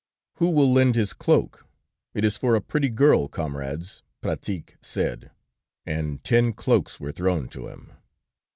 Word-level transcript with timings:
"'Who 0.37 0.49
will 0.49 0.73
lend 0.73 0.95
his 0.95 1.13
cloak? 1.13 1.67
It 2.15 2.25
is 2.25 2.35
for 2.35 2.55
a 2.55 2.59
pretty 2.61 2.89
girl, 2.89 3.27
comrades,' 3.27 4.01
Pratique 4.19 4.75
said, 4.81 5.29
and 5.85 6.23
ten 6.23 6.53
cloaks 6.53 6.99
were 6.99 7.11
thrown 7.11 7.47
to 7.49 7.67
him. 7.67 7.91